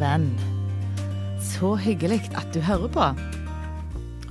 [0.00, 0.28] Venn.
[1.42, 3.08] Så hyggelig at du hører på.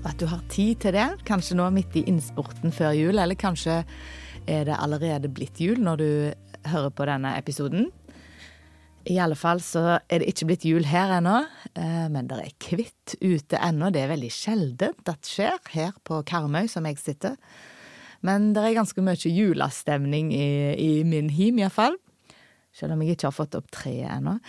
[0.06, 1.08] At du har tid til det.
[1.26, 3.82] Kanskje nå midt i innspurten før jul, eller kanskje
[4.46, 6.10] er det allerede blitt jul når du
[6.70, 7.90] hører på denne episoden.
[9.06, 11.44] I alle fall så er det ikke blitt jul her ennå,
[11.78, 13.92] eh, men det er kvitt ute ennå.
[13.94, 17.38] Det er veldig sjeldent at skjer her på Karmøy, som jeg sitter.
[18.26, 22.00] Men det er ganske mye julestemning i, i min him, iallfall.
[22.76, 24.40] Selv om jeg ikke har fått opp treet ennå.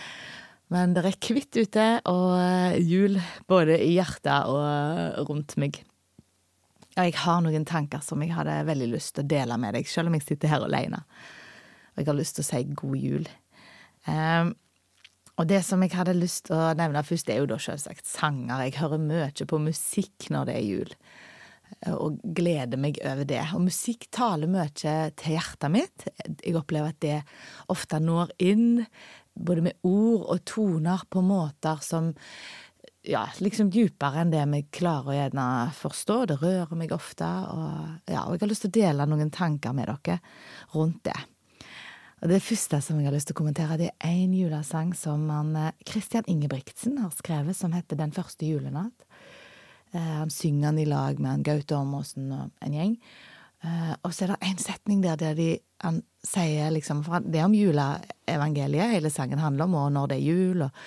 [0.73, 3.15] Men det er hvitt ute, og eh, jul
[3.47, 5.79] både i hjertet og rundt meg.
[6.97, 9.87] Og jeg har noen tanker som jeg hadde veldig lyst til å dele med deg,
[9.87, 11.03] selv om jeg sitter her alene.
[11.93, 13.29] Og jeg har lyst til å si god jul.
[14.07, 14.55] Um,
[15.37, 18.65] og det som jeg hadde lyst til å nevne først, er jo da selvsagt sanger.
[18.65, 20.95] Jeg hører mye på musikk når det er jul,
[21.93, 23.43] og gleder meg over det.
[23.53, 26.07] Og musikk taler mye til hjertet mitt.
[26.41, 27.19] Jeg opplever at det
[27.69, 28.87] ofte når inn,
[29.37, 32.11] både med ord og toner, på måter som
[33.07, 36.17] ja, liksom dypere enn det vi klarer å gjerne forstå.
[36.31, 39.75] Det rører meg ofte, og, ja, og jeg har lyst til å dele noen tanker
[39.77, 40.19] med dere
[40.75, 41.17] rundt det.
[42.17, 45.27] Og Det første som jeg har lyst til å kommentere, det er én julesang som
[45.29, 45.53] han,
[45.85, 49.05] Christian Ingebrigtsen har skrevet, som heter Den første julenatt.
[49.93, 52.97] Eh, han synger den i lag med han Gaute Ormåsen og en gjeng.
[53.63, 55.51] Eh, og så er det en setning der, der de,
[55.85, 60.27] han sier liksom Det er om juleevangeliet hele sangen handler om, og når det er
[60.27, 60.65] jul.
[60.67, 60.83] Og,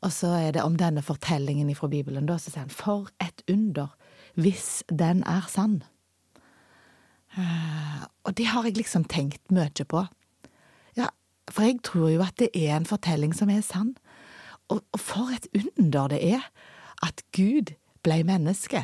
[0.00, 2.26] og så er det om denne fortellingen fra Bibelen.
[2.26, 3.94] Da så sier han 'For et under,
[4.34, 5.82] hvis den er sann'.
[7.38, 10.06] Eh, og det har jeg liksom tenkt mye på.
[10.96, 11.10] Ja,
[11.50, 13.94] for jeg tror jo at det er en fortelling som er sann.
[14.68, 16.42] Og, og for et under det er
[17.02, 18.82] at Gud ble menneske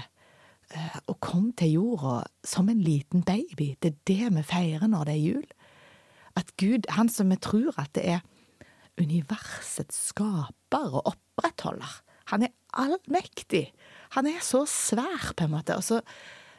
[0.71, 3.75] eh, og kom til jorda som en liten baby.
[3.83, 5.47] Det er det vi feirer når det er jul.
[6.37, 8.25] At Gud, han som vi tror at det er
[9.01, 12.03] universets skaper og opprettholder,
[12.33, 13.71] han er allmektig.
[14.17, 15.77] Han er så svær, på en måte.
[15.79, 16.01] Og så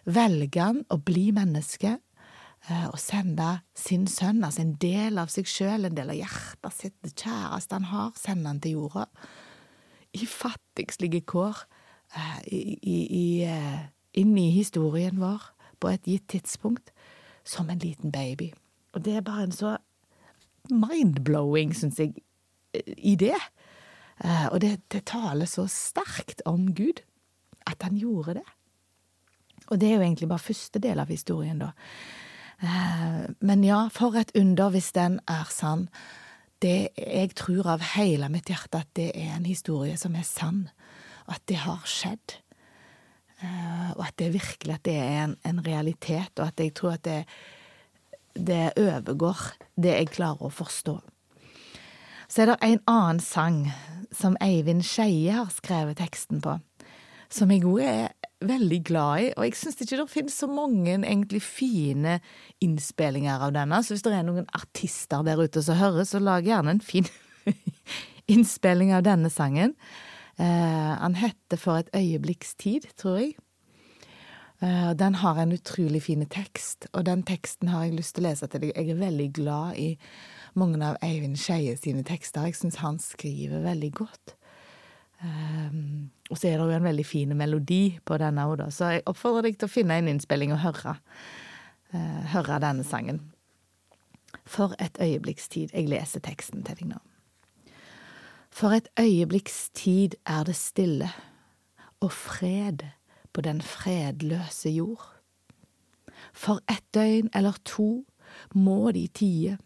[0.08, 5.50] velger han å bli menneske eh, og sende sin sønn, altså en del av seg
[5.52, 9.08] sjøl, en del av hjertet sitt, det kjæreste han har, sende han til jorda.
[10.16, 11.66] I fattigslige kår,
[12.16, 13.84] eh, i, i, i, eh,
[14.24, 16.96] inn i historien vår, på et gitt tidspunkt,
[17.46, 18.54] som en liten baby.
[18.98, 19.78] Og det er bare en så
[20.74, 22.16] mind-blowing, syns jeg,
[22.98, 23.36] idé.
[24.52, 27.04] Og det, det taler så sterkt om Gud,
[27.70, 28.48] at han gjorde det.
[29.68, 31.74] Og det er jo egentlig bare første del av historien, da.
[33.46, 35.86] Men ja, for et under hvis den er sann.
[36.58, 40.64] Det jeg tror av hele mitt hjerte at det er en historie som er sann,
[41.30, 42.40] at det har skjedd.
[43.94, 46.96] Og at det er virkelig at det er en, en realitet, og at jeg tror
[46.98, 47.20] at det,
[48.38, 49.40] det overgår
[49.80, 50.98] det jeg klarer å forstå.
[52.28, 53.62] Så er det en annen sang
[54.16, 56.58] som Eivind Skeie har skrevet teksten på,
[57.32, 58.10] som jeg òg er
[58.44, 62.20] veldig glad i, og jeg syns ikke det finnes så mange egentlig fine
[62.64, 66.46] innspillinger av denne, så hvis det er noen artister der ute som hører, så lag
[66.46, 67.08] gjerne en fin
[68.34, 69.74] innspilling av denne sangen.
[70.38, 73.38] Uh, han heter For et øyeblikks tid, tror jeg.
[74.58, 78.30] Uh, den har en utrolig fin tekst, og den teksten har jeg lyst til å
[78.32, 78.74] lese til deg.
[78.74, 79.92] Jeg er veldig glad i
[80.58, 82.48] mange av Eivind Skeie sine tekster.
[82.50, 84.34] Jeg syns han skriver veldig godt.
[85.22, 88.66] Um, og så er det jo en veldig fin melodi på denne òg.
[88.74, 90.98] Så jeg oppfordrer deg til å finne en innspilling og høre,
[91.94, 93.22] uh, høre denne sangen.
[94.48, 95.74] For et øyeblikks tid.
[95.74, 97.02] Jeg leser teksten til deg nå.
[98.54, 101.12] For et øyeblikks tid er det stille
[102.02, 102.88] og fred
[103.38, 105.04] på den fredløse jord.
[106.34, 108.02] For ett døgn eller to
[108.58, 109.60] må de tie,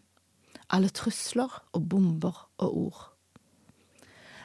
[0.68, 3.06] alle trusler og bomber og ord.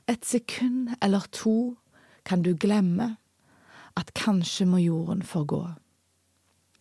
[0.07, 1.75] Et sekund eller to
[2.23, 3.17] kan du glemme
[3.99, 5.59] at kanskje må jorden forgå.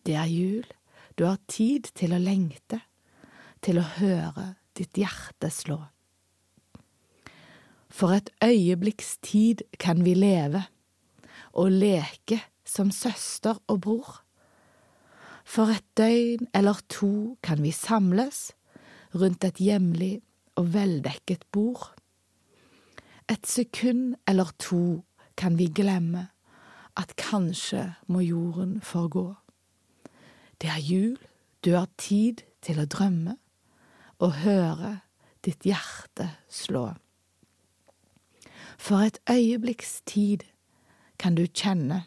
[0.07, 0.63] Det er jul,
[1.19, 2.79] du har tid til å lengte,
[3.59, 5.81] til å høre ditt hjerte slå.
[7.91, 10.63] For et øyeblikks tid kan vi leve
[11.57, 14.21] og leke som søster og bror.
[15.47, 18.51] For et døgn eller to kan vi samles
[19.15, 20.19] rundt et hjemlig
[20.59, 21.93] og veldekket bord.
[23.29, 25.03] Et sekund eller to
[25.37, 26.27] kan vi glemme
[26.97, 29.33] at kanskje må jorden forgå.
[30.61, 31.17] Det er jul,
[31.65, 33.37] du har tid til å drømme
[34.19, 34.97] og høre
[35.45, 36.89] ditt hjerte slå.
[38.77, 40.43] For et øyeblikks tid
[41.17, 42.05] kan du kjenne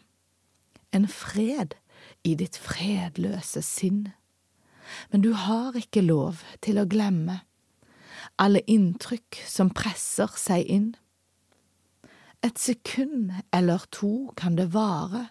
[0.91, 1.75] en fred
[2.27, 4.11] i ditt fredløse sinn,
[5.11, 7.41] men du har ikke lov til å glemme
[8.41, 10.89] alle inntrykk som presser seg inn.
[12.41, 15.29] Et sekund eller to kan det vare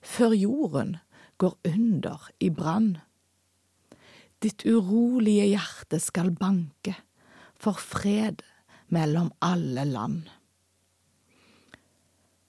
[0.00, 0.96] før jorden
[1.40, 2.96] går under i brann.
[4.40, 6.94] Ditt urolige hjerte skal banke
[7.56, 8.44] for fred
[8.92, 10.26] mellom alle land.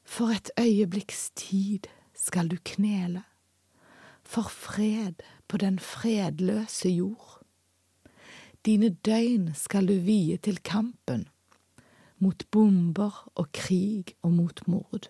[0.07, 3.23] For et øyeblikks tid skal du knele,
[4.23, 7.43] for fred på den fredløse jord.
[8.65, 11.27] Dine døgn skal du vie til kampen,
[12.19, 15.09] mot bomber og krig og mot mord.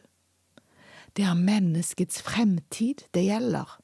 [1.17, 3.77] Det er menneskets fremtid det gjelder.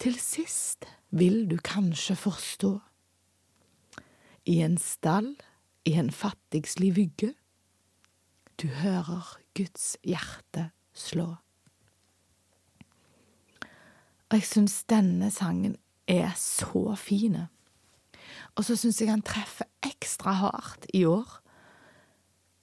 [0.00, 2.72] Til sist vil du kanskje forstå.
[4.46, 5.36] I en stall,
[5.84, 7.34] i en fattigslig vygge,
[8.62, 11.28] du hører Guds hjerte slå.
[14.30, 15.74] Og jeg syns denne sangen
[16.10, 17.36] er så fin.
[18.54, 21.40] Og så syns jeg han treffer ekstra hardt i år,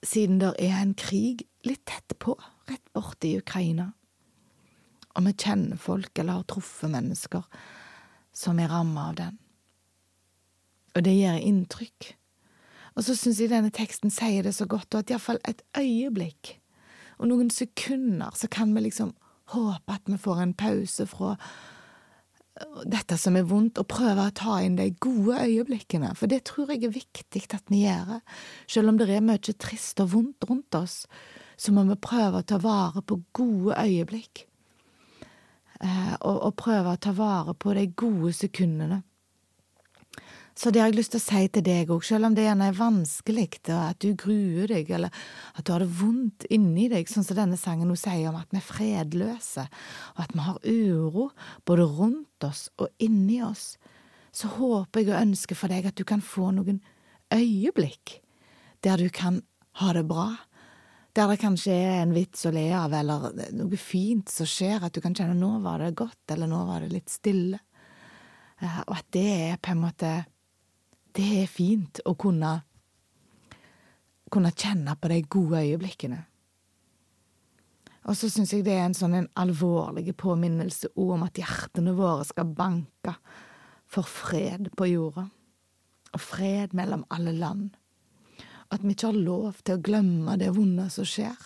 [0.04, 2.36] siden det er en krig litt tett på,
[2.70, 3.90] rett borte i Ukraina.
[5.18, 7.44] Og vi kjenner folk eller har truffet mennesker
[8.32, 9.38] som er rammet av den.
[10.94, 12.12] Og det gjør inntrykk.
[12.96, 16.56] Og så syns jeg denne teksten sier det så godt, og at iallfall et øyeblikk
[17.18, 19.12] og noen sekunder så kan vi liksom
[19.54, 21.34] håpe at vi får en pause fra
[22.90, 26.72] dette som er vondt, og prøve å ta inn de gode øyeblikkene, for det tror
[26.72, 28.18] jeg er viktig at vi gjør.
[28.66, 31.04] Selv om det er mye trist og vondt rundt oss,
[31.58, 34.44] så må vi prøve å ta vare på gode øyeblikk.
[35.78, 39.02] Eh, og, prøve å ta vare på de gode sekundene.
[40.58, 42.66] Så det har jeg lyst til å si til deg òg, selv om det gjerne
[42.72, 45.14] er vanskelig, at du gruer deg, eller
[45.54, 48.50] at du har det vondt inni deg, sånn som denne sangen hun sier om at
[48.50, 49.68] vi er fredløse,
[50.16, 51.28] og at vi har uro
[51.68, 53.76] både rundt oss og inni oss,
[54.34, 56.80] så håper jeg og ønsker for deg at du kan få noen
[57.34, 58.16] øyeblikk
[58.82, 59.38] der du kan
[59.78, 60.32] ha det bra,
[61.14, 64.94] der det kanskje er en vits å le av, eller noe fint som skjer, at
[64.94, 67.62] du kan kjenne nå var det godt, eller nå var det litt stille,
[68.58, 70.12] og at det er på en måte
[71.18, 72.52] det er fint å kunne,
[74.30, 76.20] kunne kjenne på de gode øyeblikkene.
[78.08, 82.24] Og så syns jeg det er en sånn en alvorlig påminnelse om at hjertene våre
[82.28, 83.16] skal banke
[83.88, 85.26] for fred på jorda,
[86.14, 87.74] og fred mellom alle land.
[88.72, 91.36] At vi ikke har lov til å glemme det vonde som skjer.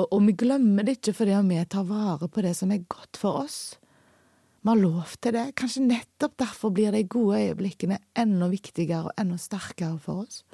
[0.00, 3.20] Og, og vi glemmer det ikke fordi vi tar vare på det som er godt
[3.20, 3.60] for oss,
[4.62, 5.46] vi har lov til det.
[5.58, 10.44] Kanskje nettopp derfor blir de gode øyeblikkene enda viktigere og enda sterkere for oss.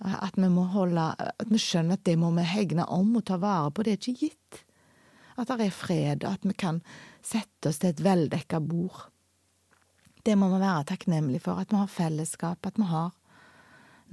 [0.00, 3.70] At vi holde At vi skjønner at det må vi hegne om og ta vare
[3.70, 3.82] på.
[3.82, 4.64] Det er ikke gitt.
[5.36, 6.80] At det er fred, at vi kan
[7.22, 9.10] sette oss til et veldekka bord.
[10.24, 11.60] Det må vi være takknemlige for.
[11.60, 13.12] At vi har fellesskap, at vi har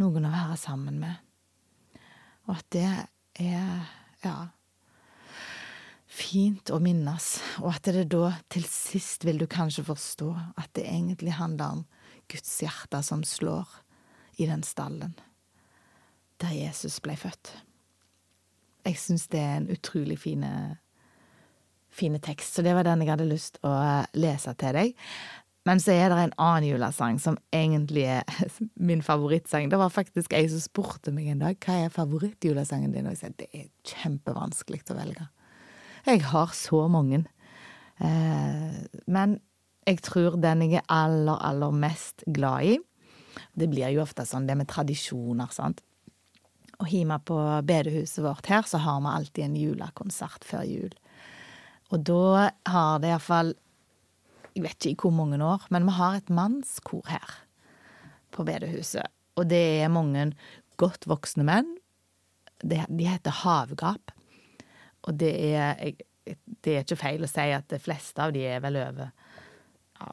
[0.01, 1.15] noen å være sammen med.
[2.49, 2.89] Og at det
[3.39, 3.87] er
[4.21, 4.51] Ja
[6.11, 10.29] fint å minnes, og at det da til sist vil du kanskje forstå
[10.59, 11.83] at det egentlig handler om
[12.31, 13.67] Guds hjerte som slår
[14.41, 15.15] i den stallen
[16.41, 17.53] der Jesus ble født.
[18.81, 20.49] Jeg syns det er en utrolig fine,
[21.93, 23.75] fine tekst, så det var den jeg hadde lyst å
[24.17, 24.95] lese til deg.
[25.69, 28.47] Men så er det en annen julesang som egentlig er
[28.89, 29.69] min favorittsang.
[29.69, 33.21] Det var faktisk ei som spurte meg en dag hva er favorittjulesangen din, og jeg
[33.21, 35.27] sa det er kjempevanskelig å velge.
[36.07, 37.23] Jeg har så mange.
[38.01, 39.37] Eh, men
[39.87, 42.79] jeg tror den jeg er aller, aller mest glad i
[43.55, 45.81] Det blir jo ofte sånn, det med tradisjoner, sant.
[46.81, 50.93] Og hjemme på bedehuset vårt her, så har vi alltid en julekonsert før jul.
[51.91, 53.53] Og da har det iallfall
[54.51, 57.37] Jeg vet ikke i hvor mange år, men vi har et mannskor her
[58.35, 59.07] på bedehuset.
[59.39, 60.33] Og det er mange
[60.75, 61.69] godt voksne menn.
[62.59, 64.11] De heter Havgap.
[65.07, 65.79] Og det er,
[66.61, 69.13] det er ikke feil å si at de fleste av de er vel over,
[69.99, 70.11] ja,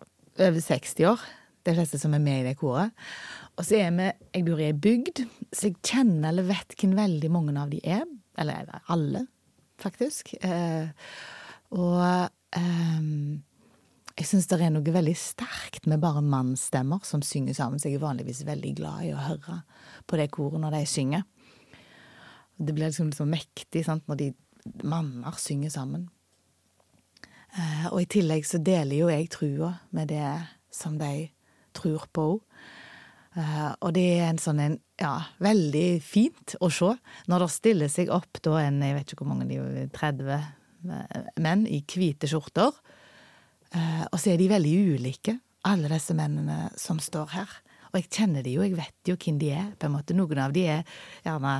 [0.48, 1.26] over 60 år.
[1.66, 2.94] De fleste som er med i det koret.
[3.58, 4.06] Og så er vi
[4.38, 7.82] Jeg bor i ei bygd, så jeg kjenner eller vet hvem veldig mange av de
[7.82, 8.06] er.
[8.38, 9.26] Eller alle,
[9.82, 10.36] faktisk.
[10.46, 10.88] Eh,
[11.74, 13.08] og eh,
[14.18, 17.98] jeg syns det er noe veldig sterkt med bare mannsstemmer som synger sammen, så jeg
[17.98, 19.60] er vanligvis veldig glad i å høre
[20.10, 21.26] på det koret når de synger.
[22.58, 24.32] Det blir liksom så mektig sant, når de
[24.82, 26.08] manner synger sammen.
[27.56, 30.26] Eh, og i tillegg så deler jo jeg trua med det
[30.74, 31.28] som de
[31.76, 32.42] tror på òg.
[33.38, 36.92] Eh, og det er en sånn en, ja, veldig fint å se
[37.30, 40.32] når det stiller seg opp da en, jeg vet ikke hvor mange de er, 30
[40.34, 42.72] eh, menn i hvite skjorter.
[43.68, 45.34] Og så er de veldig ulike,
[45.68, 47.50] alle disse mennene som står her.
[47.90, 50.16] Og jeg kjenner de jo, jeg vet jo hvem de er, på en måte.
[50.16, 50.86] Noen av de er
[51.26, 51.52] gjerne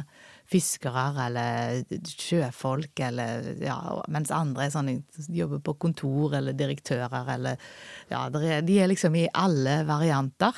[0.48, 3.76] fiskere eller sjøfolk, eller ja,
[4.08, 4.92] mens andre er sånn
[5.34, 7.60] jobber på kontor eller direktører eller
[8.08, 10.56] Ja, er, de er liksom i alle varianter.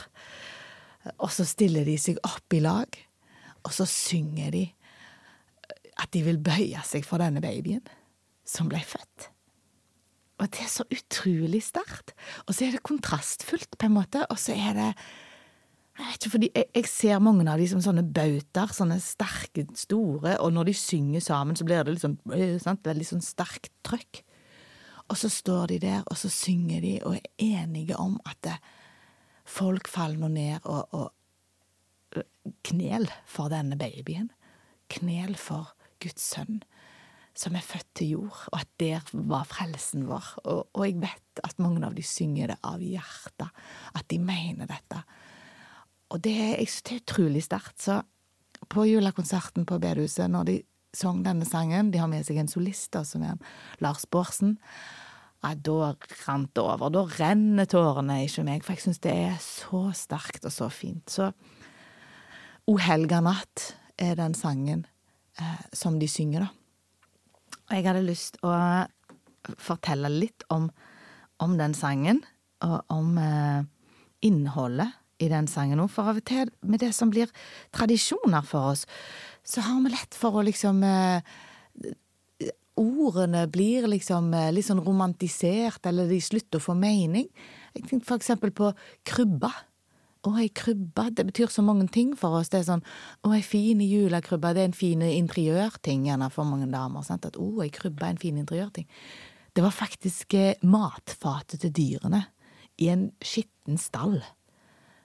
[1.19, 2.99] Og så stiller de seg opp i lag,
[3.65, 4.65] og så synger de
[6.01, 7.83] at de vil bøye seg for denne babyen
[8.47, 9.31] som ble født.
[10.41, 12.15] Og det er så utrolig sterkt.
[12.47, 14.91] Og så er det kontrastfullt, på en måte, og så er det
[16.15, 20.53] ikke, fordi jeg, jeg ser mange av de som sånne bautaer, sånne sterke, store, og
[20.55, 24.23] når de synger sammen, så blir det litt sånn, øh, sant, veldig sånn sterkt trøkk.
[25.11, 28.59] Og så står de der, og så synger de, og er enige om at det,
[29.51, 34.31] folk faller nå ned og, og øh, knel for denne babyen.
[34.91, 36.63] Knel for Guds sønn
[37.41, 40.27] som er født til jord, og at der var frelsen vår.
[40.45, 43.63] Og, og jeg vet at mange av de synger det av hjertet,
[43.97, 45.03] at de mener dette.
[46.11, 47.79] Og det, jeg synes det er utrolig sterkt.
[47.83, 48.01] Så
[48.71, 50.57] på julekonserten på bedehuset, når de
[50.97, 53.39] sang denne sangen, de har med seg en solist da, som er
[53.83, 54.57] Lars Bårdsen,
[55.41, 55.95] ja, da
[56.27, 56.93] rant det over.
[56.93, 61.09] Da renner tårene ikke meg, for jeg synes det er så sterkt og så fint.
[61.09, 61.31] Så
[62.69, 64.85] O helga natt er den sangen
[65.41, 66.51] eh, som de synger, da.
[67.71, 68.53] Og jeg hadde lyst å
[69.63, 70.69] fortelle litt om,
[71.43, 72.21] om den sangen,
[72.67, 73.63] og om eh,
[74.27, 75.93] innholdet i den sangen òg.
[75.93, 77.31] For av og til med det som blir
[77.77, 78.87] tradisjoner for oss,
[79.47, 81.39] så har vi lett for å liksom eh,
[82.81, 87.27] Ordene blir liksom eh, litt sånn romantisert, eller de slutter å få mening.
[87.75, 88.71] Jeg tenkte for eksempel på
[89.05, 89.51] krybba.
[90.25, 92.49] Å, ei krybbe, det betyr så mange ting for oss.
[92.53, 92.85] Det er sånn
[93.25, 97.05] å, ei fin julekrybbe, det er en fin interiørting for mange damer.
[97.05, 97.29] Sant?
[97.29, 98.89] At å, ei krybbe er en fin interiørting.
[99.53, 102.25] Det var faktisk eh, matfatet til dyrene
[102.81, 104.21] i en skitten stall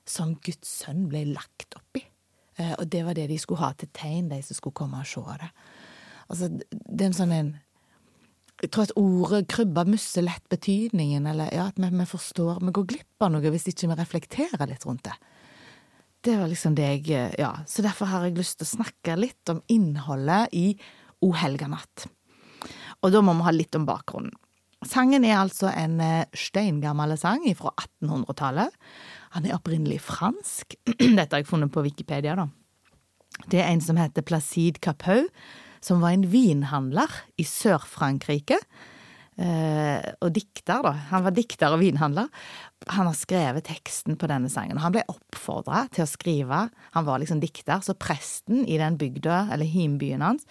[0.09, 2.03] som Guds sønn ble lagt oppi.
[2.57, 5.09] Eh, og det var det de skulle ha til tegn, de som skulle komme og
[5.09, 5.51] se det.
[6.31, 7.53] Altså, det er en sånn en
[8.63, 12.71] jeg tror at ordet krybba musser lett betydningen, eller ja, at vi, vi, forstår Vi
[12.77, 15.15] går glipp av noe hvis ikke vi reflekterer litt rundt det.
[16.25, 19.51] Det var liksom det jeg Ja, så derfor har jeg lyst til å snakke litt
[19.51, 20.69] om innholdet i
[21.21, 22.07] O helga natt.
[23.03, 24.33] Og da må vi ha litt om bakgrunnen.
[24.85, 28.74] Sangen er altså en eh, steingammel sang fra 1800-tallet.
[29.36, 30.77] Han er opprinnelig fransk.
[31.00, 32.50] Dette har jeg funnet på Wikipedia, da.
[33.51, 35.25] Det er en som heter Placide Capau,
[35.84, 38.62] som var en vinhandler i Sør-Frankrike.
[39.36, 40.94] Eh, og dikter, da.
[41.12, 42.32] Han var dikter og vinhandler.
[42.96, 44.80] Han har skrevet teksten på denne sangen.
[44.80, 46.63] Han ble oppfordra til å skrive,
[46.96, 50.48] han var liksom dikter, så presten i den bygda, eller himbyen hans,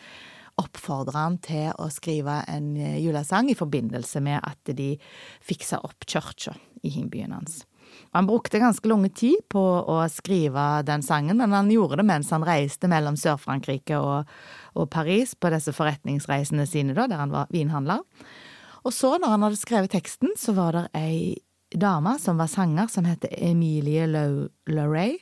[0.60, 4.92] oppfordra han til å skrive en eh, julesang i forbindelse med at de
[5.42, 7.62] fiksa opp kirka i himbyen hans.
[8.14, 12.30] Han brukte ganske lang tid på å skrive den sangen, men han gjorde det mens
[12.34, 14.30] han reiste mellom Sør-Frankrike og,
[14.74, 18.04] og, Paris på disse forretningsreisene sine, da, der han var vinhandler.
[18.84, 21.34] Og så, når han hadde skrevet teksten, så var det ei
[21.74, 25.16] dame som var sanger, som heter Emilie Lauray,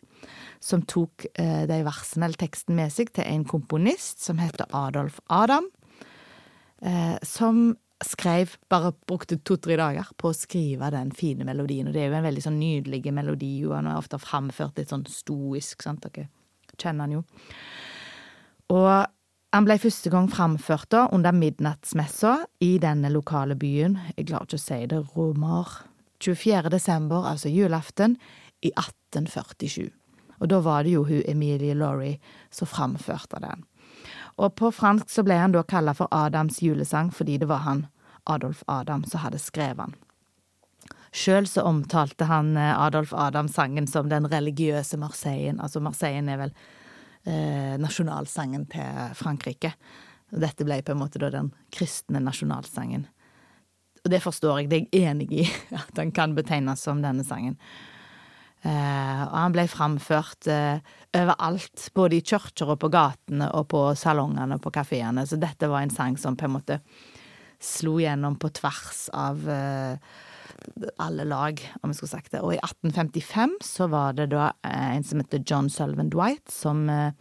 [0.61, 5.21] som tok eh, de versene eller teksten med seg til en komponist som heter Adolf
[5.33, 5.71] Adam,
[6.83, 7.73] eh, som
[8.09, 11.89] skrev Bare brukte to-tre dager på å skrive den fine melodien.
[11.89, 14.93] Og det er jo en veldig sånn nydelig melodi, og han er ofte framført litt
[14.93, 16.29] sånn stoisk, sant, dere
[16.81, 17.25] kjenner han jo.
[18.73, 18.93] Og
[19.53, 24.61] han ble første gang framført da under midnattsmessa i denne lokale byen, jeg klarer ikke
[24.61, 25.75] å si det, Romar,
[26.25, 26.71] 24.
[26.73, 28.17] desember, altså julaften,
[28.63, 29.91] i 1847.
[30.41, 32.19] Og da var det jo hun Emilie Laurie
[32.51, 33.67] som framførte den.
[34.41, 37.85] Og på fransk så ble han da kalla for Adams julesang fordi det var han,
[38.31, 39.95] Adolf Adam, som hadde skrevet han.
[41.13, 45.61] Sjøl så omtalte han eh, Adolf Adam sangen som den religiøse Marseillen.
[45.61, 46.55] Altså Marseillen er vel
[47.29, 49.75] eh, nasjonalsangen til Frankrike.
[50.33, 53.05] Dette ble på en måte da den kristne nasjonalsangen.
[54.03, 55.49] Og det forstår jeg, det er jeg enig i,
[55.83, 57.59] at den kan betegnes som denne sangen.
[58.63, 60.79] Eh, og han ble framført eh,
[61.19, 65.69] overalt, både i kirker og på gatene og på salongene og på kafeene, så dette
[65.71, 66.79] var en sang som på en måte
[67.63, 70.13] slo gjennom på tvers av eh,
[71.03, 72.43] alle lag, om jeg skulle sagt det.
[72.43, 76.89] Og i 1855 så var det da eh, en som heter John Sullivan Dwight, som
[76.91, 77.13] eh,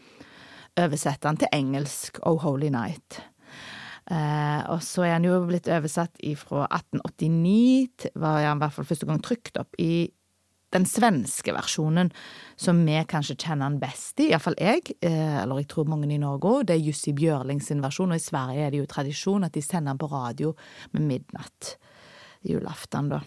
[0.79, 3.21] oversatte han til engelsk Oh Holy Night.
[4.11, 8.89] Eh, og så er han jo blitt oversatt ifra 1889, var han i hvert fall
[8.89, 10.09] første gang trykt opp i
[10.71, 12.11] den svenske versjonen,
[12.59, 16.19] som vi kanskje kjenner den best i, iallfall jeg, eh, eller jeg tror mange i
[16.21, 19.47] Norge òg, det er Jussi Bjørling sin versjon, og i Sverige er det jo tradisjon
[19.47, 20.55] at de sender den på radio
[20.95, 21.75] med midnatt
[22.47, 23.21] julaften, da.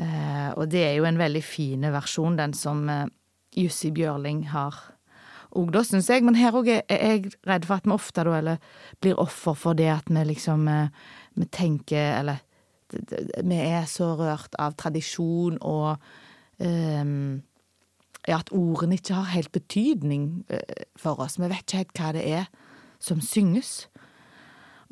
[0.00, 3.06] Eh, og det er jo en veldig fin versjon, den som eh,
[3.56, 4.76] Jussi Bjørling har
[5.52, 6.24] òg, da, syns jeg.
[6.24, 9.76] Men her òg er jeg redd for at vi ofte da, eller blir offer for
[9.76, 10.68] det at vi liksom
[11.32, 12.40] Vi tenker, eller
[12.92, 15.96] Vi er så rørt av tradisjon og
[16.58, 17.42] um,
[18.28, 20.44] ja, at ordene ikke har helt betydning
[21.00, 21.38] for oss.
[21.40, 22.50] Vi vet ikke helt hva det er
[23.02, 23.88] som synges.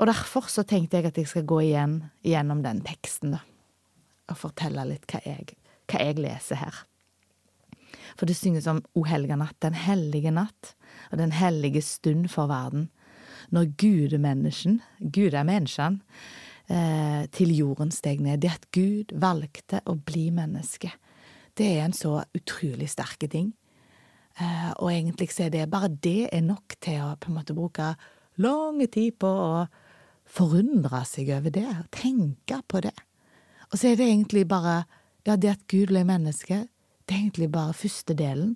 [0.00, 3.42] Og derfor så tenkte jeg at jeg skal gå igjen gjennom den teksten, da.
[4.30, 5.56] Og fortelle litt hva jeg,
[5.90, 6.84] hva jeg leser her.
[8.16, 10.74] For det synges om O helga natt, den hellige natt,
[11.10, 12.88] og den hellige stund for verden.
[13.50, 16.00] Når gudemennesken, Gud menneskene,
[16.70, 18.40] eh, til jorden steg ned.
[18.42, 20.92] Det at Gud valgte å bli menneske,
[21.58, 23.50] det er en så utrolig sterke ting.
[24.40, 27.56] Eh, og egentlig så er det bare det er nok til å på en måte
[27.56, 27.92] bruke
[28.40, 29.54] lang tid på å
[30.30, 32.94] forundre seg over det, tenke på det.
[33.70, 34.84] Og så er det egentlig bare
[35.28, 36.62] Ja, det at Gud ble menneske,
[37.04, 38.54] det er egentlig bare første delen.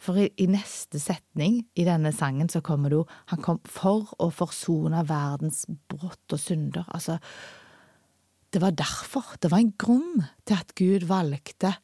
[0.00, 4.14] For i, i neste setning i denne sangen så kommer det jo Han kom for
[4.18, 6.88] å forsone verdens brott og synder.
[6.88, 7.18] Altså,
[8.50, 9.36] det var derfor.
[9.38, 11.74] Det var en grunn til at Gud valgte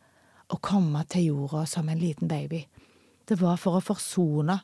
[0.50, 2.64] å komme til jorda som en liten baby.
[3.26, 4.60] Det var for å forsone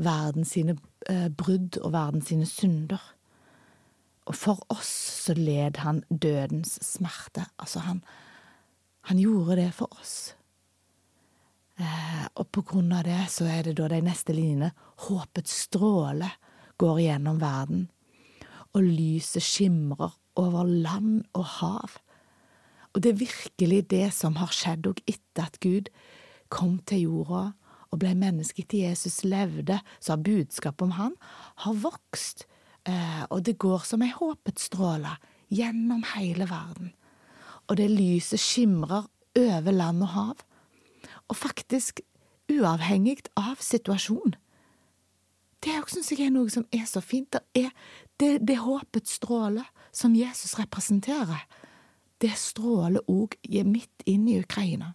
[0.00, 0.76] verdens sine
[1.08, 3.00] eh, brudd og verdens sine synder.
[4.24, 4.90] Og for oss
[5.26, 7.44] så led han dødens smerte.
[7.60, 8.00] Altså, han,
[9.10, 10.32] han gjorde det for oss.
[11.80, 14.70] Eh, og på grunn av det så er det da de neste linjene
[15.08, 16.30] Håpets stråle
[16.78, 17.88] går gjennom verden,
[18.74, 21.98] og lyset skimrer over land og hav.
[22.94, 25.90] Og det er virkelig det som har skjedd òg etter at Gud
[26.50, 27.44] kom til jorda
[27.90, 31.14] og ble menneske til Jesus levde, så har budskapet om han
[31.62, 32.46] har vokst
[32.84, 35.14] Eh, og det går som ei håpets stråle
[35.52, 36.92] gjennom hele verden.
[37.68, 39.06] Og det lyset skimrer
[39.40, 40.42] over land og hav,
[41.30, 42.00] og faktisk
[42.52, 44.36] uavhengig av situasjon.
[45.64, 47.32] Det syns jeg er noe som er så fint.
[47.32, 47.70] Det er
[48.20, 51.46] det, det håpets stråle som Jesus representerer.
[52.20, 54.92] Det stråler òg midt inn i Ukraina.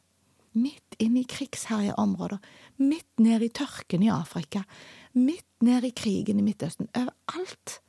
[0.53, 2.37] Midt inn i krigsherja områder.
[2.77, 4.63] Midt ned i tørken i Afrika
[5.11, 7.79] midt ned i krigen i Midtøsten, overalt,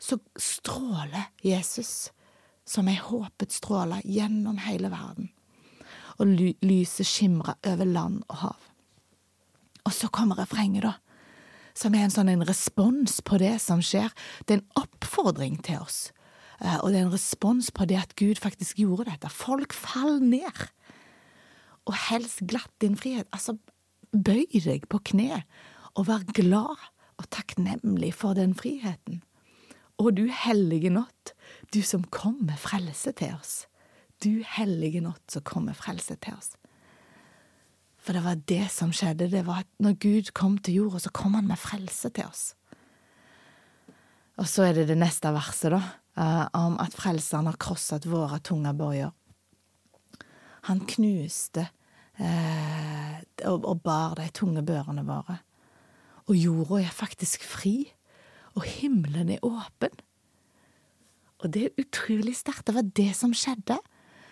[0.00, 2.10] så stråler Jesus
[2.64, 5.30] som ei håpets stråle gjennom hele verden,
[6.20, 8.66] og lyset skimrer over land og hav.
[9.88, 10.98] Og så kommer refrenget, da,
[11.74, 14.12] som er en sånn en respons på det som skjer.
[14.44, 16.10] Det er en oppfordring til oss,
[16.60, 19.32] eh, og det er en respons på det at Gud faktisk gjorde dette.
[19.32, 20.68] Folk faller ned,
[21.88, 23.26] og helst glatt din frihet.
[23.32, 23.56] Altså,
[24.12, 25.42] bøy deg på kne
[25.96, 26.76] og vær glad
[27.20, 29.22] og takknemlig for den friheten.
[30.00, 31.34] Og du hellige natt,
[31.74, 33.66] du som kom med frelse til oss.
[34.20, 36.54] Du hellige natt så kommer frelse til oss.
[38.00, 41.12] For det var det som skjedde, det var at når Gud kom til jorda, så
[41.12, 42.44] kom han med frelse til oss.
[44.40, 45.82] Og så er det det neste verset, da,
[46.16, 49.12] eh, om at Frelseren har krosset våre tunge bøyer.
[50.70, 51.66] Han knuste
[52.16, 55.40] eh, og, og bar de tunge børene våre
[56.30, 57.90] og jorda er faktisk fri,
[58.54, 59.94] og himmelen er åpen.
[61.40, 62.66] Og det er utrolig sterkt.
[62.68, 63.78] Det var det som skjedde.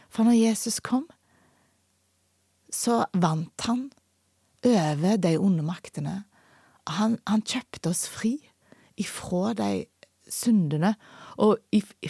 [0.09, 1.07] For når Jesus kom,
[2.73, 3.88] så vant han
[4.66, 6.23] over de onde maktene.
[6.99, 8.37] Han, han kjøpte oss fri
[8.99, 9.87] ifra de
[10.29, 10.94] syndene,
[11.40, 11.61] og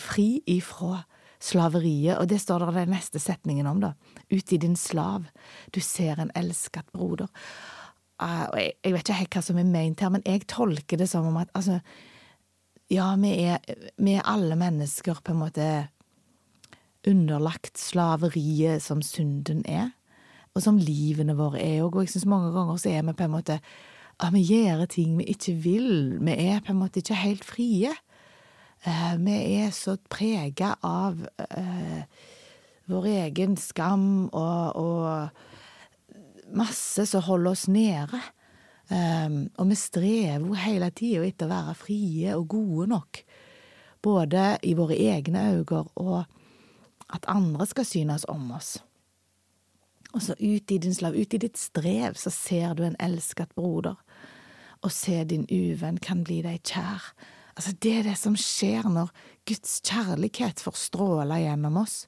[0.00, 1.02] fri ifra
[1.42, 2.18] slaveriet.
[2.18, 3.92] Og det står det den neste setningen om, da.
[4.32, 5.28] Ut i din slav,
[5.74, 7.30] du ser en elsket broder.
[8.18, 11.06] Uh, jeg, jeg, vet ikke helt hva som er meint her, men jeg tolker det
[11.10, 11.78] som om at altså
[12.88, 13.60] Ja, vi er,
[14.00, 15.66] vi er alle mennesker på en måte
[17.06, 19.92] underlagt slaveriet som synden er,
[20.54, 21.94] og som livene våre er òg.
[21.94, 23.60] Og jeg syns mange ganger så er vi på en måte
[24.18, 25.90] ja, vi gjør ting vi ikke vil.
[26.18, 27.92] Vi er på en måte ikke helt frie.
[28.86, 32.02] Uh, vi er så prega av uh,
[32.90, 38.20] vår egen skam og, og masse som holder oss nede.
[38.88, 43.22] Um, og vi strever hele tida etter å være frie og gode nok,
[44.02, 46.37] både i våre egne øyne og
[47.14, 48.76] at andre skal synes om oss.
[50.16, 53.52] Og så ut i din slav, ut i ditt strev, så ser du en elsket
[53.56, 53.98] broder,
[54.80, 57.10] og se din uvenn kan bli deg kjær.
[57.58, 59.10] Altså, det er det som skjer når
[59.48, 62.04] Guds kjærlighet får stråle gjennom oss.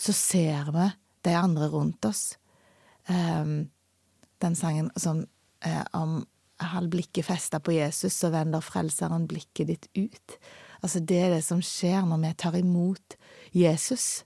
[0.00, 0.86] Så ser vi
[1.28, 2.30] de andre rundt oss
[3.10, 3.68] um,
[4.40, 5.24] den sangen som
[5.66, 6.20] um, om
[6.60, 10.34] Hold blikket festa på Jesus, så vender Frelseren blikket ditt ut.
[10.80, 13.16] Altså, det er det som skjer når vi tar imot
[13.56, 14.24] Jesus.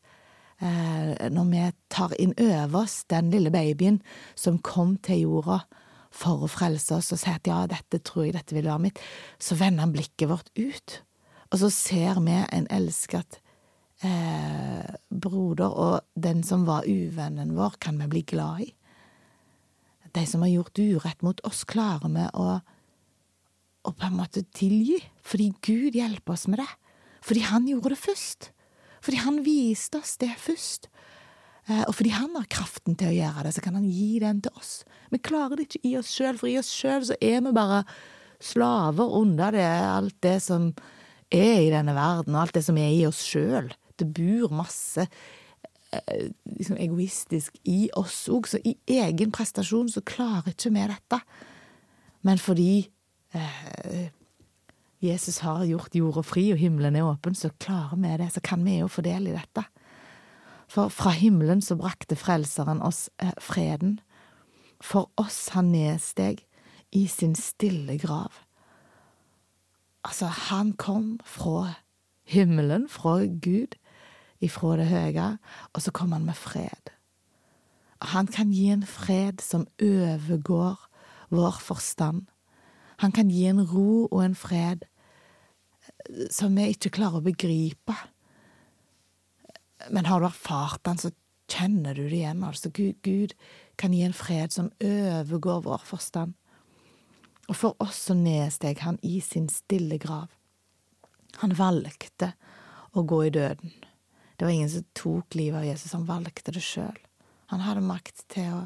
[0.62, 1.62] eh, når vi
[1.92, 4.00] tar inn over oss den lille babyen
[4.38, 5.62] som kom til jorda
[6.14, 9.00] for å frelse oss, og sier at ja, dette tror jeg dette vil være mitt,
[9.42, 11.00] så vender han blikket vårt ut,
[11.50, 13.40] og så ser vi en elsket
[14.06, 18.70] eh, broder, og den som var uvennen vår, kan vi bli glad i.
[20.14, 22.60] De som har gjort urett mot oss, klarer vi å,
[23.84, 26.70] å på en måte tilgi, fordi Gud hjelper oss med det.
[27.24, 28.50] Fordi han gjorde det først.
[29.04, 30.88] Fordi han viste oss det først.
[31.68, 34.42] Eh, og fordi han har kraften til å gjøre det, så kan han gi den
[34.44, 34.82] til oss.
[35.12, 37.84] Vi klarer det ikke i oss sjøl, for i oss sjøl så er vi bare
[38.44, 40.72] slaver under det, alt det som
[41.32, 43.72] er i denne verden, og alt det som er i oss sjøl.
[43.96, 50.52] Det bor masse eh, liksom egoistisk i oss òg, så i egen prestasjon så klarer
[50.52, 51.20] ikke vi dette.
[52.24, 52.86] Men fordi
[55.04, 58.64] Jesus har gjort jorda fri og himmelen er åpen, så klarer vi det, så kan
[58.64, 59.66] vi jo få del i dette.
[60.70, 63.98] For fra himmelen så brakte Frelseren oss eh, freden.
[64.80, 66.44] For oss han nedsteg
[66.94, 68.32] i sin stille grav.
[70.04, 71.74] Altså, han kom fra
[72.24, 73.76] himmelen, fra Gud,
[74.40, 75.28] ifra det høye,
[75.72, 76.92] og så kom han med fred.
[78.14, 80.80] Han kan gi en fred som overgår
[81.32, 82.26] vår forstand.
[83.04, 84.86] Han kan gi en ro og en fred
[86.32, 87.96] som vi ikke klarer å begripe.
[89.92, 91.10] Men har du erfart den, så
[91.52, 92.40] kjenner du det igjen.
[92.48, 93.34] Altså, Gud, Gud
[93.76, 96.32] kan gi en fred som overgår vår forstand.
[97.50, 100.32] Og for oss så nedsteg han i sin stille grav.
[101.42, 102.32] Han valgte
[102.96, 103.74] å gå i døden.
[104.36, 106.96] Det var ingen som tok livet av Jesus, han valgte det sjøl.
[107.52, 108.64] Han hadde makt til å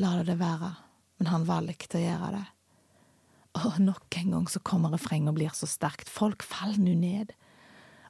[0.00, 0.72] la det være,
[1.20, 2.46] men han valgte å gjøre det.
[3.54, 6.10] Og nok en gang så kommer refrenget og blir så sterkt.
[6.10, 7.34] Folk faller nå ned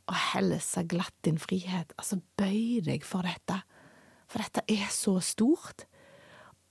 [0.08, 1.92] og heller seg glatt din frihet.
[1.98, 3.60] Altså, bøy deg for dette,
[4.28, 5.86] for dette er så stort,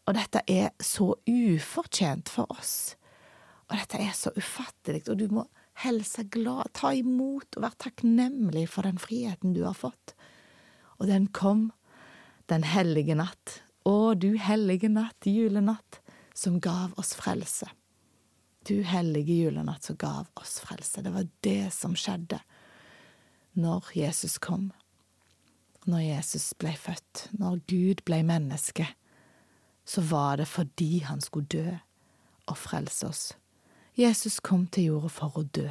[0.04, 2.96] og dette er så ufortjent for oss,
[3.70, 5.48] og dette er så ufattelig, og du må
[5.82, 10.14] helse glad, ta imot og være takknemlig for den friheten du har fått.
[11.00, 11.72] Og den kom
[12.52, 16.04] den hellige natt, å du hellige natt, julenatt,
[16.38, 17.70] som gav oss frelse.
[18.64, 21.02] Du hellige julenatt som gav oss frelse.
[21.02, 22.40] Det var det som skjedde
[23.60, 24.72] når Jesus kom.
[25.86, 28.88] Når Jesus ble født, når Gud ble menneske,
[29.86, 31.74] så var det fordi han skulle dø
[32.48, 33.24] og frelse oss.
[34.00, 35.68] Jesus kom til jorda for å dø,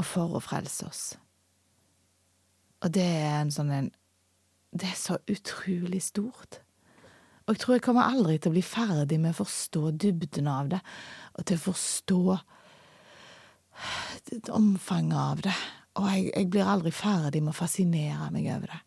[0.00, 1.02] og for å frelse oss.
[2.82, 3.92] Og det er en sånn en
[4.74, 6.63] Det er så utrolig stort.
[7.44, 10.70] Og jeg tror jeg kommer aldri til å bli ferdig med å forstå dybden av
[10.72, 10.80] det,
[11.36, 12.20] og til å forstå
[14.54, 15.56] omfanget av det.
[16.00, 18.80] Og jeg, jeg, blir aldri ferdig med å fascinere meg over det.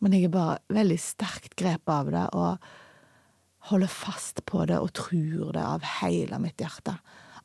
[0.00, 4.94] Men jeg er bare veldig sterkt grepet av det, og holder fast på det og
[4.96, 6.96] tror det av hele mitt hjerte,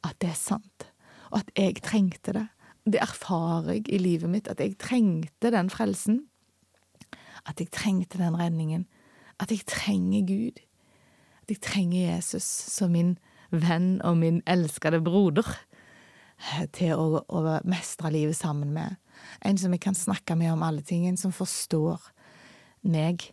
[0.02, 0.90] at det er sant,
[1.30, 2.46] og at jeg trengte det.
[2.86, 6.24] Det erfarer jeg i livet mitt, at jeg trengte den frelsen.
[7.46, 8.86] At jeg trengte den redningen
[9.40, 10.60] at jeg trenger Gud.
[11.44, 13.16] At jeg trenger Jesus som min
[13.52, 15.48] venn og min elskede broder
[16.40, 18.98] eh, til å, å mestre livet sammen med.
[19.46, 22.02] En som jeg kan snakke med om alle ting, en som forstår
[22.88, 23.28] meg,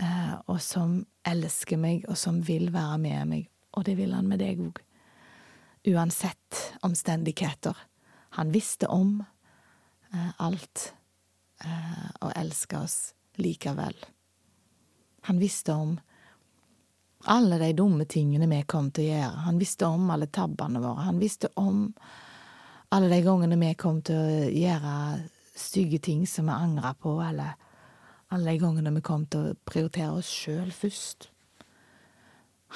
[0.00, 3.48] eh, og som elsker meg, og som vil være med meg.
[3.76, 4.82] Og det vil han med deg òg.
[5.86, 7.76] Uansett omstendigheter.
[8.38, 10.92] Han visste om eh, alt,
[12.20, 13.96] og elska oss likevel.
[15.26, 15.96] Han visste om
[17.26, 19.44] alle de dumme tingene vi kom til å gjøre.
[19.48, 21.06] Han visste om alle tabbene våre.
[21.08, 21.88] Han visste om
[22.94, 24.92] alle de gangene vi kom til å gjøre
[25.56, 27.56] stygge ting som vi angra på, eller
[28.30, 31.26] alle de gangene vi kom til å prioritere oss sjøl først.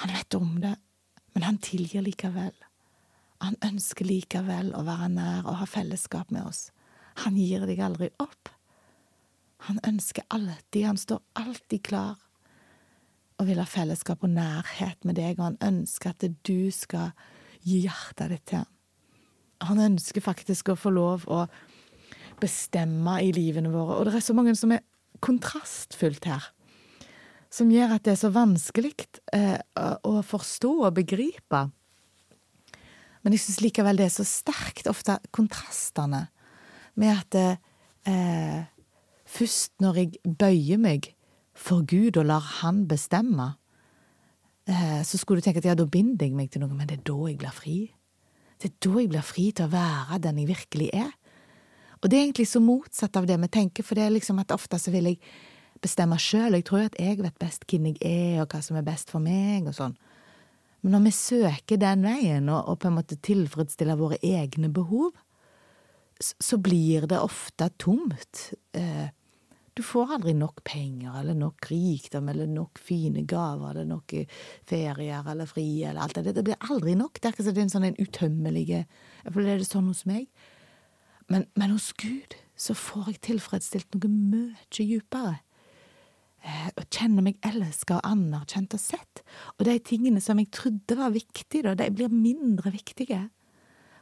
[0.03, 0.73] Han vet om det,
[1.31, 2.55] men han tilgir likevel.
[3.45, 6.65] Han ønsker likevel å være nær og ha fellesskap med oss.
[7.23, 8.51] Han gir deg aldri opp.
[9.69, 12.19] Han ønsker alltid, han står alltid klar
[13.41, 17.09] og vil ha fellesskap og nærhet med deg, og han ønsker at du skal
[17.65, 18.69] gi hjertet ditt til ham.
[19.65, 21.43] Han ønsker faktisk å få lov å
[22.41, 24.85] bestemme i livene våre, og det er så mange som er
[25.25, 26.47] kontrastfullt her,
[27.51, 28.93] som gjør at det er så vanskelig
[29.35, 31.63] eh, å forstå og begripe.
[33.21, 36.27] Men jeg syns likevel det er så sterkt, ofte kontrastene,
[36.97, 37.39] med at
[38.09, 38.61] eh,
[39.29, 41.11] først når jeg bøyer meg
[41.61, 43.53] for Gud og lar Han bestemme,
[44.67, 46.99] eh, så skulle du tenke at ja, da binder jeg meg til noe, men det
[46.99, 47.79] er da jeg blir fri.
[48.61, 51.11] Det er da jeg blir fri til å være den jeg virkelig er.
[52.01, 54.53] Og det er egentlig så motsatt av det vi tenker, for det er liksom at
[54.53, 55.19] ofte så vil jeg
[55.81, 56.57] bestemme sjøl.
[56.57, 59.21] Jeg tror at jeg vet best hvem jeg er, og hva som er best for
[59.21, 59.93] meg, og sånn.
[60.81, 65.13] Men når vi søker den veien, og, på en måte tilfredsstiller våre egne behov,
[66.21, 68.49] så blir det ofte tomt.
[68.77, 69.09] Eh,
[69.77, 74.15] du får aldri nok penger, eller nok rikdom, eller nok fine gaver, eller nok
[74.67, 76.33] ferier, eller fri, eller alt det.
[76.35, 77.19] Det blir aldri nok.
[77.19, 78.65] Det er ikke så en sånn en utømmelig
[79.29, 80.27] For det er det sånn hos meg.
[81.31, 85.37] Men, men hos Gud så får jeg tilfredsstilt noe mye dypere
[86.43, 89.23] eh, og kjenner meg elska og anerkjent og sett.
[89.57, 93.29] Og de tingene som jeg trodde var viktige, de blir mindre viktige.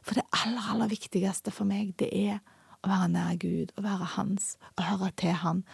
[0.02, 2.40] For det aller, aller viktigste for meg, det er
[2.84, 5.64] å være nær Gud, å være Hans, å høre til Han,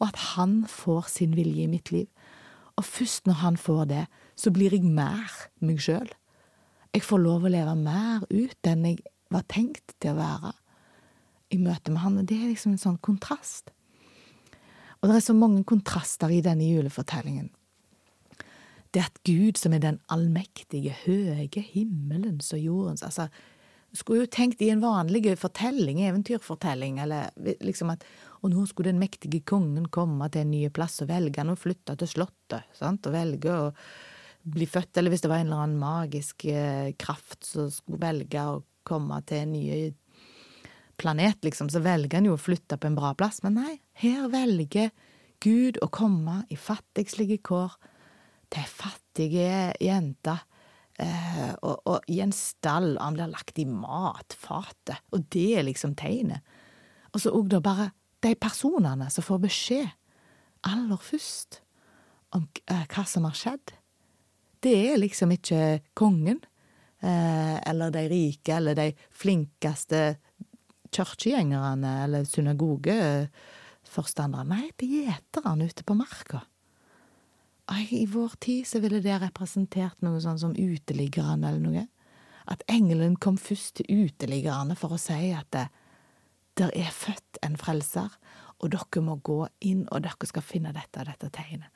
[0.00, 2.08] og at Han får sin vilje i mitt liv.
[2.76, 4.04] Og først når Han får det,
[4.36, 6.10] så blir jeg mer meg sjøl.
[6.94, 9.02] Jeg får lov å leve mer ut enn jeg
[9.34, 10.52] var tenkt til å være
[11.54, 13.70] i møte med Han, og det er liksom en sånn kontrast.
[15.02, 17.50] Og det er så mange kontraster i denne julefortellingen.
[18.94, 23.26] Det at Gud, som er den allmektige, høye himmelens og jordens Altså,
[23.98, 27.30] skulle jo tenkt i en vanlig fortelling, eventyrfortelling, eller
[27.64, 28.04] liksom at
[28.44, 31.56] Og nå skulle den mektige kongen komme til en ny plass og velge han å
[31.56, 33.70] flytte til slottet, sant, og velge å
[34.44, 38.42] bli født, eller hvis det var en eller annen magisk eh, kraft som skulle velge
[38.44, 39.64] å komme til en ny
[41.00, 43.40] planet, liksom, så velger han jo å flytte på en bra plass.
[43.46, 44.92] Men nei, her velger
[45.44, 47.74] Gud å komme i fattigslige kår
[48.52, 49.30] til ei fattig
[49.82, 50.36] jente.
[51.02, 55.66] Eh, og, og, i en stall, og han blir lagt i matfatet, og det er
[55.66, 56.46] liksom tegnet.
[57.14, 57.90] Og så òg da bare
[58.22, 59.88] de personene som får beskjed
[60.70, 61.60] aller først
[62.34, 63.72] om eh, hva som har skjedd.
[64.64, 66.40] Det er liksom ikke kongen,
[67.02, 70.16] eh, eller de rike, eller de flinkeste
[70.94, 74.44] kirkegjengerne eller synagogeforstandere.
[74.46, 76.38] Nei, det er gjeterne ute på marka.
[77.72, 81.86] I vår tid så ville det representert noe sånn som uteliggerne eller noe.
[82.50, 85.68] At engelen kom først til uteliggerne for å si at det,
[86.60, 88.12] der er født en frelser,
[88.60, 91.72] og dere må gå inn, og dere skal finne dette og dette tegnet.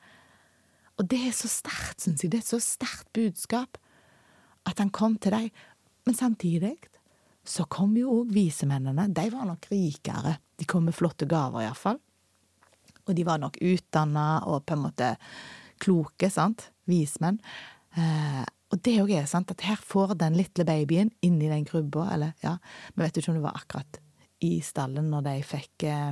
[0.99, 2.31] Og det er så sterkt, syns jeg.
[2.31, 3.79] Det er et så sterkt budskap
[4.67, 5.49] at han kom til deg.
[6.07, 6.75] Men samtidig
[7.47, 9.07] så kom jo òg visemennene.
[9.15, 10.35] De var nok rikere.
[10.59, 11.99] De kom med flotte gaver, iallfall.
[13.07, 15.13] Og de var nok utdanna og på en måte
[15.81, 16.69] kloke, sant.
[16.89, 17.39] Vismenn.
[17.97, 22.09] Eh, og det òg er sant, at her får den lille babyen inni den krybba,
[22.13, 22.57] eller ja,
[22.93, 24.01] vi vet jo ikke om det var akkurat
[24.45, 26.11] i stallen når de fikk eh,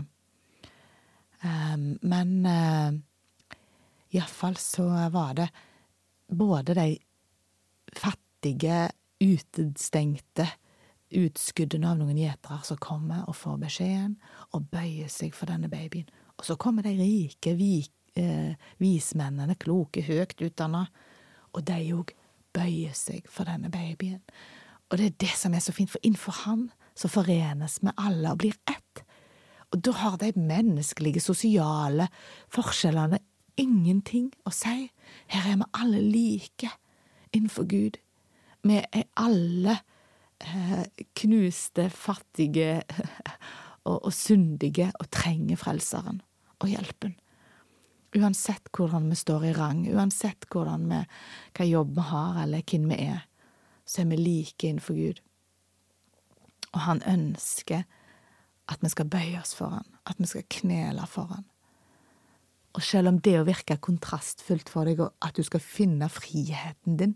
[1.45, 2.97] eh, Men eh,
[4.17, 5.49] iallfall så var det
[6.27, 6.88] både de
[7.95, 10.45] fattige, utestengte
[11.17, 14.17] utskuddene av noen gjetere som kommer og får beskjeden
[14.53, 16.10] og bøyer seg for denne babyen.
[16.38, 20.88] Og så kommer de rike vi, eh, vismennene, kloke, høyt utdanna,
[21.53, 22.13] og de òg
[22.56, 24.21] bøyer seg for denne babyen.
[24.89, 28.34] Og det er det som er så fint, for innenfor han så forenes vi alle
[28.34, 29.03] og blir ett.
[29.73, 32.08] Og da har de menneskelige, sosiale
[32.53, 33.19] forskjellene
[33.60, 34.88] ingenting å si.
[35.34, 36.71] Her er vi alle like
[37.34, 37.99] innenfor Gud.
[38.63, 39.77] Vi er alle
[40.39, 42.82] Eh, knuste, fattige
[43.89, 46.21] og, og syndige og trenger Frelseren
[46.60, 47.15] og hjelpen.
[48.17, 51.01] Uansett hvordan vi står i rang, uansett hvordan vi,
[51.58, 53.25] hva jobb vi har eller hvem vi er,
[53.88, 55.21] så er vi like innenfor Gud.
[56.73, 57.86] Og han ønsker
[58.67, 61.45] at vi skal bøye oss for han, at vi skal knele for han.
[62.77, 66.97] Og selv om det å virke kontrastfullt for deg, og at du skal finne friheten
[66.99, 67.15] din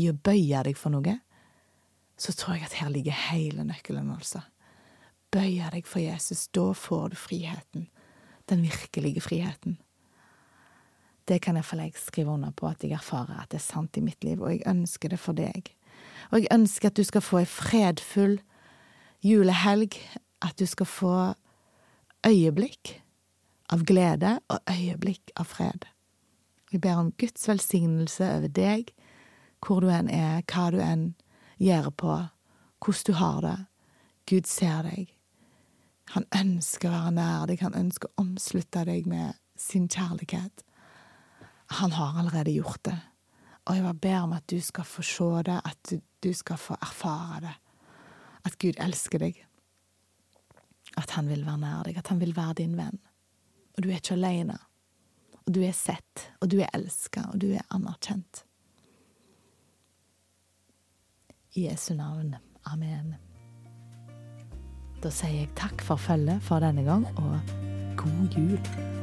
[0.00, 1.18] i å bøye deg for noe,
[2.20, 4.42] så tror jeg at her ligger hele nøkkelen, altså.
[5.30, 7.86] Bøye deg for Jesus, da får du friheten.
[8.50, 9.78] Den virkelige friheten.
[11.30, 14.02] Det kan iallfall jeg skrive under på at jeg erfarer at det er sant i
[14.02, 15.68] mitt liv, og jeg ønsker det for deg.
[16.30, 18.40] Og jeg ønsker at du skal få ei fredfull
[19.22, 19.94] julehelg,
[20.42, 21.14] at du skal få
[22.26, 22.96] øyeblikk
[23.70, 25.86] av glede og øyeblikk av fred.
[26.72, 28.90] Jeg ber om Guds velsignelse over deg,
[29.62, 31.12] hvor du enn er, hva du enn
[31.60, 32.16] gjør på,
[32.80, 33.58] hvordan du har det.
[34.30, 35.14] Gud ser deg.
[36.14, 40.64] Han ønsker å være nær deg, han ønsker å omslutte deg med sin kjærlighet.
[41.70, 42.98] Han har allerede gjort det,
[43.64, 46.74] og jeg bare ber om at du skal få se det, at du skal få
[46.82, 47.54] erfare det.
[48.44, 49.38] At Gud elsker deg.
[50.98, 52.98] At han vil være nær deg, at han vil være din venn.
[53.76, 54.58] Og du er ikke alene.
[55.46, 58.44] Og du er sett, og du er elska, og du er anerkjent.
[61.54, 62.36] I Jesu navn.
[62.70, 63.14] Amen.
[65.00, 67.38] Da sier jeg takk for følget for denne gang, og
[67.96, 68.99] god jul.